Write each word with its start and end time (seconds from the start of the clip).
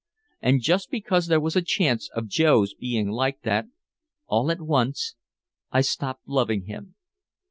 And 0.41 0.61
just 0.63 0.89
because 0.89 1.27
there 1.27 1.39
was 1.39 1.55
a 1.55 1.61
chance 1.61 2.09
of 2.15 2.25
Joe's 2.25 2.73
being 2.73 3.09
like 3.11 3.43
that, 3.43 3.67
all 4.25 4.49
at 4.49 4.59
once 4.59 5.13
I 5.71 5.81
stopped 5.81 6.27
loving 6.27 6.63
him. 6.65 6.95